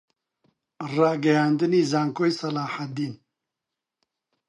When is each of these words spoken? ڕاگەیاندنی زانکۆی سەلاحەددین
ڕاگەیاندنی 0.93 1.81
زانکۆی 1.91 2.31
سەلاحەددین 2.39 3.13